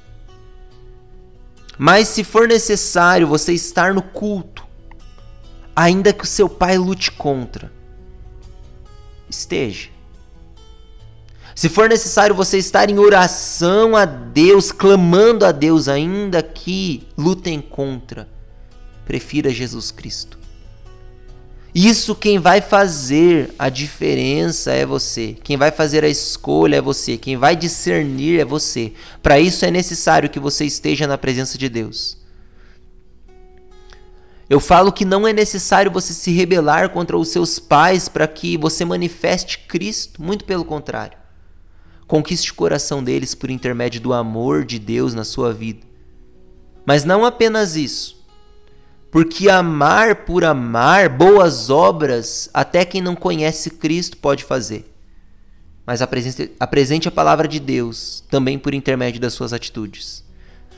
[1.79, 4.65] Mas se for necessário você estar no culto,
[5.75, 7.71] ainda que o seu pai lute contra,
[9.29, 9.91] esteja.
[11.55, 17.61] Se for necessário você estar em oração a Deus, clamando a Deus, ainda que lutem
[17.61, 18.29] contra,
[19.07, 20.39] prefira Jesus Cristo.
[21.79, 25.37] Isso quem vai fazer a diferença é você.
[25.45, 27.19] Quem vai fazer a escolha é você.
[27.19, 28.95] Quem vai discernir é você.
[29.23, 32.17] Para isso é necessário que você esteja na presença de Deus.
[34.49, 38.57] Eu falo que não é necessário você se rebelar contra os seus pais para que
[38.57, 41.19] você manifeste Cristo, muito pelo contrário.
[42.07, 45.87] Conquiste o coração deles por intermédio do amor de Deus na sua vida.
[46.87, 48.16] Mas não apenas isso.
[49.17, 54.95] Porque amar por amar, boas obras, até quem não conhece Cristo pode fazer.
[55.87, 60.23] Mas apresente, apresente a palavra de Deus também por intermédio das suas atitudes.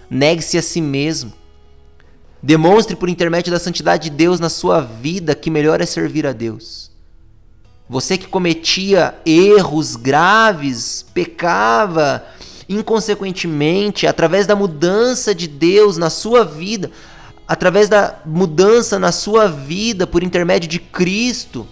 [0.09, 1.33] Negue-se a si mesmo.
[2.41, 6.33] Demonstre por intermédio da santidade de Deus na sua vida que melhor é servir a
[6.33, 6.93] Deus.
[7.89, 12.25] Você que cometia erros graves, pecava
[12.69, 16.93] inconsequentemente, através da mudança de Deus na sua vida,
[17.49, 21.67] através da mudança na sua vida por intermédio de Cristo,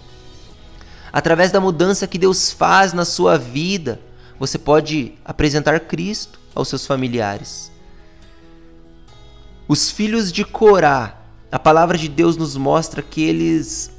[1.13, 4.01] através da mudança que Deus faz na sua vida,
[4.39, 7.71] você pode apresentar Cristo aos seus familiares.
[9.67, 11.21] Os filhos de Corá,
[11.51, 13.91] a palavra de Deus nos mostra que eles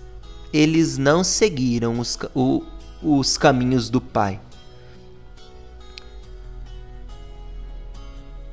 [0.50, 2.64] eles não seguiram os, o,
[3.02, 4.40] os caminhos do Pai.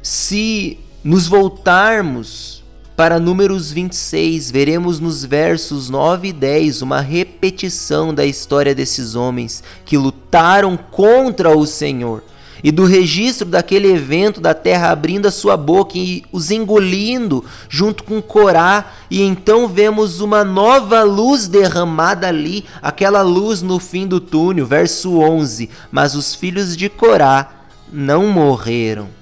[0.02, 2.65] Se nos voltarmos
[2.96, 9.62] para Números 26, veremos nos versos 9 e 10 uma repetição da história desses homens
[9.84, 12.24] que lutaram contra o Senhor
[12.64, 18.04] e do registro daquele evento da terra abrindo a sua boca e os engolindo junto
[18.04, 24.20] com Corá, e então vemos uma nova luz derramada ali, aquela luz no fim do
[24.20, 25.70] túnel, verso 11.
[25.92, 27.52] Mas os filhos de Corá
[27.92, 29.15] não morreram.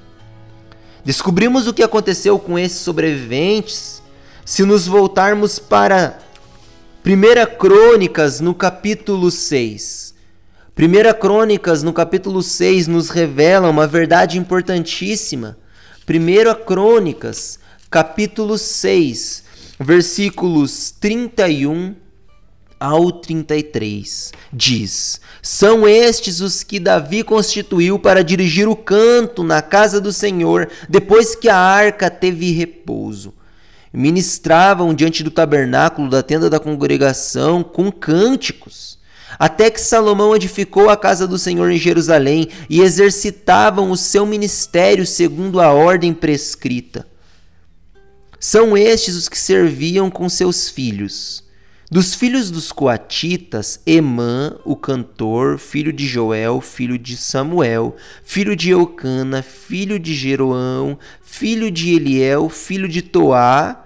[1.06, 4.02] Descobrimos o que aconteceu com esses sobreviventes
[4.46, 6.18] se nos voltarmos para
[7.06, 10.14] 1 Crônicas, no capítulo 6.
[10.74, 15.58] Primeira Crônicas, no capítulo 6, nos revela uma verdade importantíssima.
[16.06, 19.44] Primeira Crônicas, capítulo 6,
[19.78, 21.96] versículos 31
[22.84, 30.02] ao 33, diz: São estes os que Davi constituiu para dirigir o canto na casa
[30.02, 33.34] do Senhor, depois que a arca teve repouso.
[33.94, 39.02] Ministravam diante do tabernáculo da tenda da congregação com cânticos
[39.40, 45.08] até que Salomão edificou a casa do Senhor em Jerusalém e exercitavam o seu ministério
[45.08, 47.08] segundo a ordem prescrita.
[48.40, 51.43] São estes os que serviam com seus filhos.
[51.94, 58.72] Dos filhos dos coatitas, Emã, o cantor, filho de Joel, filho de Samuel, filho de
[58.72, 63.86] Eucana, filho de Jeroão, filho de Eliel, filho de Toá,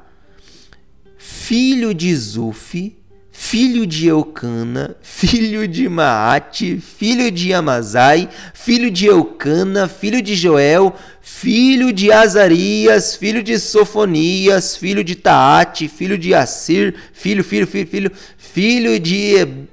[1.18, 2.98] filho de Zufi,
[3.40, 10.94] filho de Eucana, filho de Maate, filho de Amazai, filho de Eucana, filho de Joel,
[11.22, 17.88] filho de Azarias, filho de Sofonias, filho de Taate, filho de Assir, filho, filho, filho,
[17.88, 19.68] filho, filho de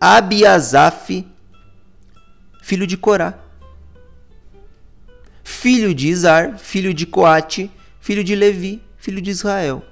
[0.00, 1.26] Abiasaf,
[2.62, 3.36] filho de Corá,
[5.42, 7.68] filho de Izar, filho de Coate,
[8.00, 9.82] filho de Levi, filho de Israel.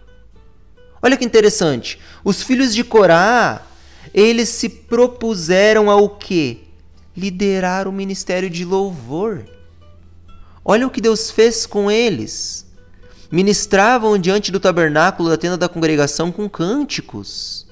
[1.07, 2.01] Olha que interessante.
[2.25, 3.63] Os filhos de Corá,
[4.13, 6.63] eles se propuseram ao quê?
[7.17, 9.45] Liderar o ministério de louvor.
[10.65, 12.67] Olha o que Deus fez com eles.
[13.31, 17.69] Ministravam diante do tabernáculo da tenda da congregação com cânticos.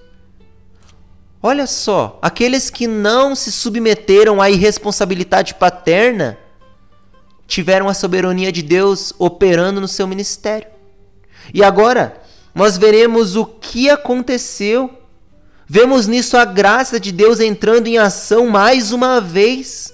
[1.42, 6.38] Olha só, aqueles que não se submeteram à irresponsabilidade paterna
[7.48, 10.68] tiveram a soberania de Deus operando no seu ministério.
[11.52, 12.22] E agora,
[12.54, 14.88] nós veremos o que aconteceu.
[15.66, 19.92] Vemos nisso a graça de Deus entrando em ação mais uma vez.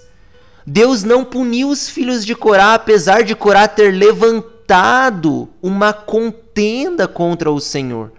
[0.66, 7.50] Deus não puniu os filhos de Corá, apesar de Corá ter levantado uma contenda contra
[7.50, 8.12] o Senhor.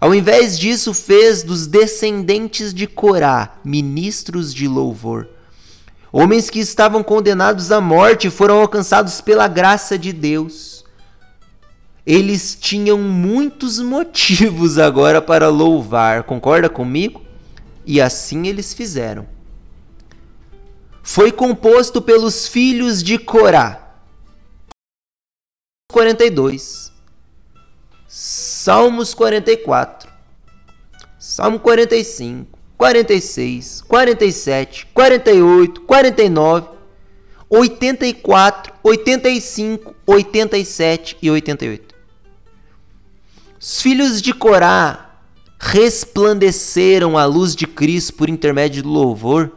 [0.00, 5.28] Ao invés disso, fez dos descendentes de Corá ministros de louvor.
[6.10, 10.73] Homens que estavam condenados à morte foram alcançados pela graça de Deus
[12.06, 17.22] eles tinham muitos motivos agora para louvar, concorda comigo?
[17.86, 19.26] E assim eles fizeram.
[21.02, 23.96] Foi composto pelos filhos de Corá.
[25.90, 26.92] 42.
[28.08, 30.12] Salmos 44.
[31.18, 36.68] Salmo 45, 46, 47, 48, 49,
[37.48, 41.93] 84, 85, 87 e 88.
[43.66, 45.18] Os filhos de Corá
[45.58, 49.50] resplandeceram a luz de Cristo por intermédio do louvor.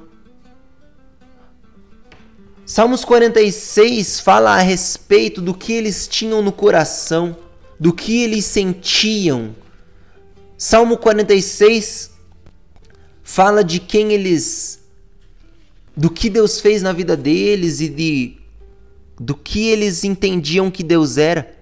[2.66, 7.36] Salmos 46 fala a respeito do que eles tinham no coração,
[7.78, 9.54] do que eles sentiam.
[10.58, 12.12] Salmo 46
[13.22, 14.80] fala de quem eles
[15.98, 18.38] do que Deus fez na vida deles e de
[19.20, 21.57] do que eles entendiam que Deus era.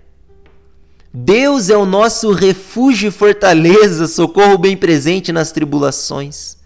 [1.17, 6.57] Deus é o nosso refúgio e fortaleza, socorro bem presente nas tribulações.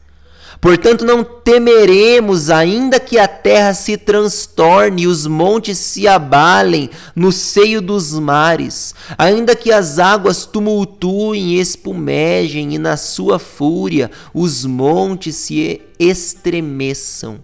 [0.59, 7.31] Portanto, não temeremos, ainda que a terra se transtorne e os montes se abalem no
[7.31, 14.65] seio dos mares, ainda que as águas tumultuem e espumejem e na sua fúria os
[14.65, 17.39] montes se estremeçam.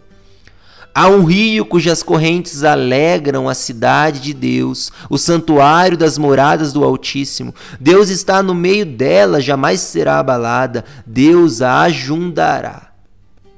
[0.97, 6.85] Há um rio cujas correntes alegram a cidade de Deus, o santuário das moradas do
[6.85, 7.53] Altíssimo.
[7.81, 10.85] Deus está no meio dela, jamais será abalada.
[11.05, 12.93] Deus a ajuntará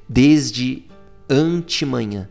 [0.09, 0.85] desde
[1.29, 2.27] antemanhã.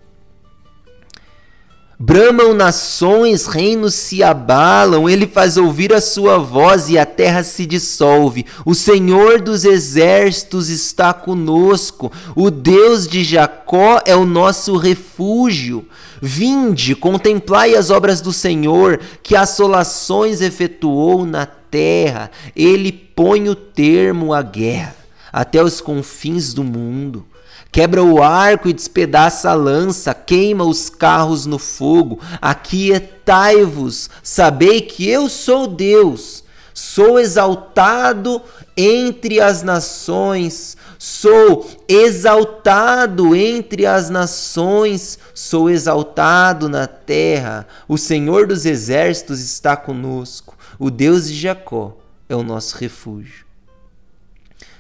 [1.99, 7.64] Bramam nações, reinos se abalam, ele faz ouvir a sua voz e a terra se
[7.64, 8.44] dissolve.
[8.66, 15.88] O Senhor dos exércitos está conosco, o Deus de Jacó é o nosso refúgio.
[16.20, 22.30] Vinde, contemplai as obras do Senhor, que assolações efetuou na terra.
[22.55, 24.97] Ele põe o termo à guerra
[25.32, 27.24] até os confins do mundo
[27.70, 32.18] quebra o arco e despedaça a lança, queima os carros no fogo.
[32.40, 36.42] Aquietai-vos, sabei que eu sou Deus,
[36.72, 38.40] sou exaltado
[38.76, 47.66] entre as nações, sou exaltado entre as nações, sou exaltado na terra.
[47.88, 51.96] O Senhor dos exércitos está conosco, o Deus de Jacó
[52.28, 53.44] é o nosso refúgio.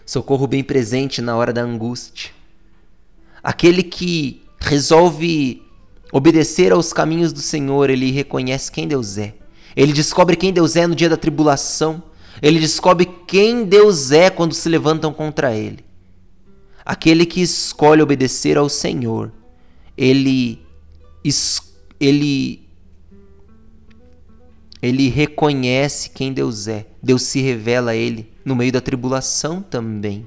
[0.04, 2.35] Socorro bem presente na hora da angústia
[3.46, 5.62] Aquele que resolve
[6.10, 9.34] obedecer aos caminhos do Senhor, ele reconhece quem Deus é.
[9.76, 12.02] Ele descobre quem Deus é no dia da tribulação.
[12.42, 15.84] Ele descobre quem Deus é quando se levantam contra ele.
[16.84, 19.30] Aquele que escolhe obedecer ao Senhor,
[19.96, 20.60] ele
[22.00, 22.68] ele
[24.82, 26.84] ele reconhece quem Deus é.
[27.00, 30.26] Deus se revela a ele no meio da tribulação também.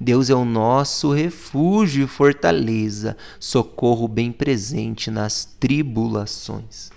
[0.00, 6.93] Deus é o nosso refúgio e fortaleza, socorro bem presente nas tribulações.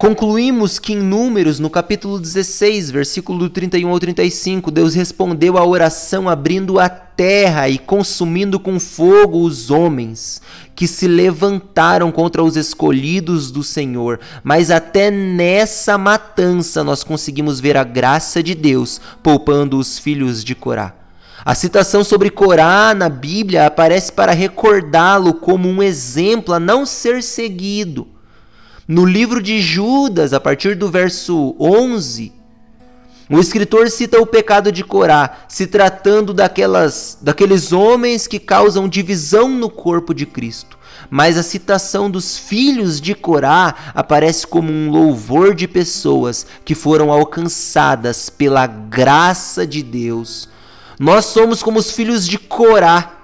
[0.00, 6.26] Concluímos que em Números, no capítulo 16, versículo 31 ao 35, Deus respondeu à oração
[6.26, 10.40] abrindo a terra e consumindo com fogo os homens
[10.74, 14.18] que se levantaram contra os escolhidos do Senhor.
[14.42, 20.54] Mas até nessa matança nós conseguimos ver a graça de Deus poupando os filhos de
[20.54, 20.94] Corá.
[21.44, 27.22] A citação sobre Corá na Bíblia aparece para recordá-lo como um exemplo a não ser
[27.22, 28.08] seguido.
[28.90, 32.32] No livro de Judas, a partir do verso 11,
[33.30, 39.48] o escritor cita o pecado de Corá, se tratando daquelas, daqueles homens que causam divisão
[39.48, 40.76] no corpo de Cristo.
[41.08, 47.12] Mas a citação dos filhos de Corá aparece como um louvor de pessoas que foram
[47.12, 50.48] alcançadas pela graça de Deus.
[50.98, 53.19] Nós somos como os filhos de Corá,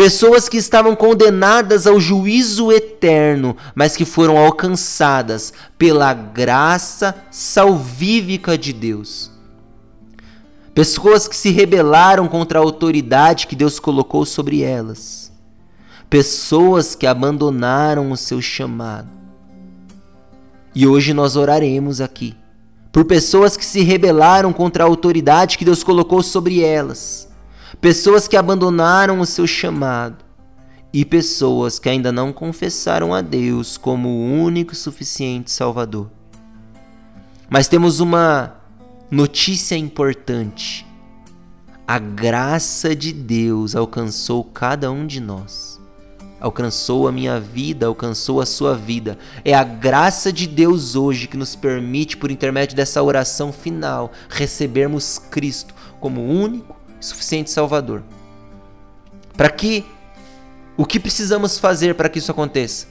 [0.00, 8.72] Pessoas que estavam condenadas ao juízo eterno, mas que foram alcançadas pela graça salvífica de
[8.72, 9.30] Deus.
[10.74, 15.30] Pessoas que se rebelaram contra a autoridade que Deus colocou sobre elas.
[16.08, 19.10] Pessoas que abandonaram o seu chamado.
[20.74, 22.34] E hoje nós oraremos aqui
[22.90, 27.29] por pessoas que se rebelaram contra a autoridade que Deus colocou sobre elas
[27.80, 30.24] pessoas que abandonaram o seu chamado
[30.92, 36.10] e pessoas que ainda não confessaram a Deus como o único e suficiente Salvador.
[37.48, 38.56] Mas temos uma
[39.10, 40.86] notícia importante.
[41.86, 45.80] A graça de Deus alcançou cada um de nós.
[46.38, 49.18] Alcançou a minha vida, alcançou a sua vida.
[49.44, 55.18] É a graça de Deus hoje que nos permite, por intermédio dessa oração final, recebermos
[55.18, 58.02] Cristo como único suficiente Salvador.
[59.36, 59.84] Para que
[60.76, 62.86] o que precisamos fazer para que isso aconteça?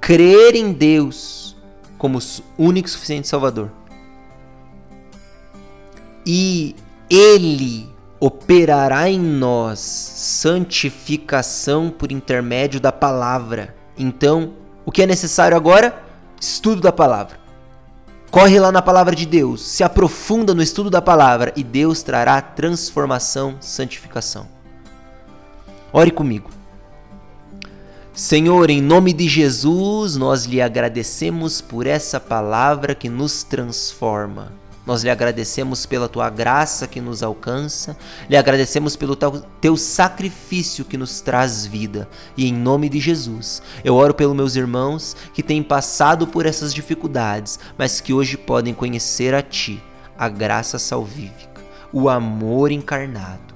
[0.00, 1.56] Crer em Deus
[1.98, 2.18] como
[2.58, 3.70] único e suficiente Salvador.
[6.26, 6.74] E
[7.10, 13.74] Ele operará em nós santificação por intermédio da palavra.
[13.98, 16.02] Então, o que é necessário agora?
[16.40, 17.41] Estudo da palavra.
[18.32, 22.40] Corre lá na palavra de Deus, se aprofunda no estudo da palavra e Deus trará
[22.40, 24.48] transformação, santificação.
[25.92, 26.48] Ore comigo.
[28.14, 34.50] Senhor, em nome de Jesus, nós lhe agradecemos por essa palavra que nos transforma.
[34.84, 37.96] Nós lhe agradecemos pela tua graça que nos alcança,
[38.28, 39.16] lhe agradecemos pelo
[39.60, 42.08] teu sacrifício que nos traz vida.
[42.36, 46.74] E em nome de Jesus, eu oro pelos meus irmãos que têm passado por essas
[46.74, 49.80] dificuldades, mas que hoje podem conhecer a ti,
[50.18, 51.62] a graça salvífica,
[51.92, 53.54] o amor encarnado.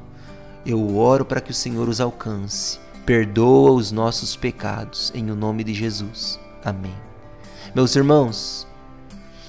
[0.64, 2.78] Eu oro para que o Senhor os alcance.
[3.04, 6.38] Perdoa os nossos pecados, em o nome de Jesus.
[6.64, 6.94] Amém.
[7.74, 8.66] Meus irmãos,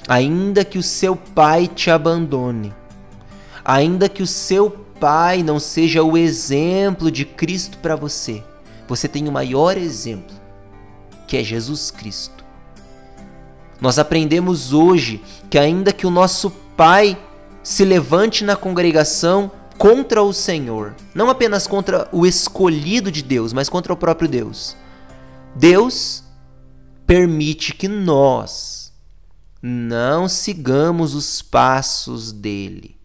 [0.08, 2.74] ainda que o seu pai te abandone,
[3.64, 8.44] ainda que o seu pai não seja o exemplo de Cristo para você,
[8.88, 10.36] você tem o maior exemplo,
[11.28, 12.46] que é Jesus Cristo.
[13.82, 17.18] Nós aprendemos hoje que, ainda que o nosso pai
[17.62, 23.70] se levante na congregação contra o Senhor, não apenas contra o escolhido de Deus, mas
[23.70, 24.76] contra o próprio Deus,
[25.54, 26.24] Deus
[27.06, 28.77] permite que nós
[29.62, 32.98] não sigamos os passos dele.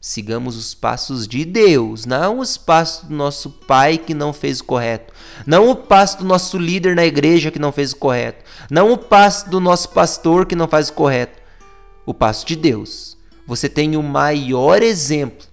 [0.00, 4.64] Sigamos os passos de Deus, não os passos do nosso pai que não fez o
[4.64, 5.14] correto,
[5.46, 8.98] não o passo do nosso líder na igreja que não fez o correto, não o
[8.98, 11.40] passo do nosso pastor que não faz o correto.
[12.04, 13.16] O passo de Deus.
[13.46, 15.46] Você tem o maior exemplo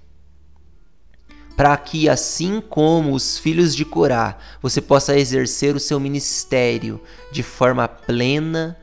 [1.55, 6.99] para que, assim como os filhos de Corá, você possa exercer o seu ministério
[7.31, 8.77] de forma plena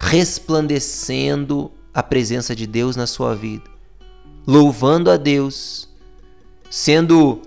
[0.00, 3.64] resplandecendo a presença de Deus na sua vida,
[4.46, 5.88] louvando a Deus,
[6.70, 7.40] sendo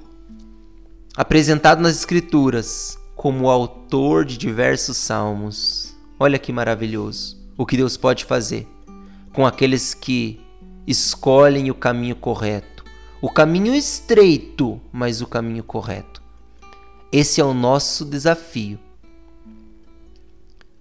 [1.15, 5.95] apresentado nas Escrituras como autor de diversos salmos.
[6.19, 8.67] Olha que maravilhoso o que Deus pode fazer
[9.33, 10.41] com aqueles que
[10.87, 12.83] escolhem o caminho correto,
[13.21, 16.21] o caminho estreito, mas o caminho correto.
[17.11, 18.79] Esse é o nosso desafio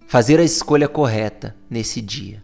[0.09, 2.43] fazer a escolha correta nesse dia.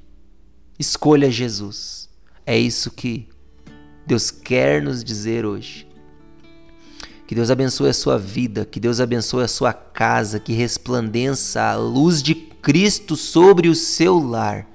[0.78, 2.10] Escolha Jesus.
[2.44, 3.26] É isso que
[4.06, 5.88] Deus quer nos dizer hoje.
[7.26, 11.74] Que Deus abençoe a sua vida, que Deus abençoe a sua casa, que resplandeça a
[11.74, 14.68] luz de Cristo sobre o seu lar.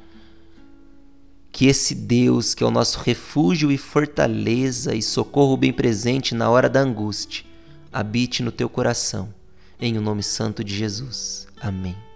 [1.51, 6.49] Que esse Deus, que é o nosso refúgio e fortaleza e socorro bem presente na
[6.49, 7.45] hora da angústia,
[7.93, 9.31] habite no teu coração.
[9.79, 11.47] Em o nome santo de Jesus.
[11.61, 12.09] Amém.